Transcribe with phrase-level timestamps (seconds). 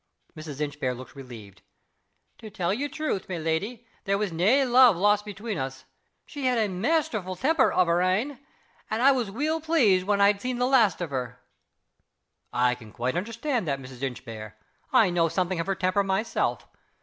[0.35, 0.59] Mrs.
[0.61, 1.61] Inchbare looked relieved.
[2.39, 5.85] "To tell ye truth, my leddy, there was nae love lost between us.
[6.25, 8.39] She had a maisterfu' temper o' her ain
[8.89, 11.39] and I was weel pleased when I'd seen the last of her."
[12.51, 14.01] "I can quite understand that, Mrs.
[14.01, 14.57] Inchbare
[14.91, 16.67] I know something of her temper myself.